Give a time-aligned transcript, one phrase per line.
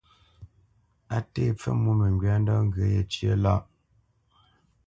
[1.15, 3.63] Á tê pfə mwô məŋgywa ndɔ̌ ŋgyə̂ yəcé lâʼ.